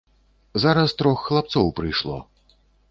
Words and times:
Зараз 0.63 0.95
трох 1.03 1.27
хлапцоў 1.29 1.71
прыйшло. 1.81 2.17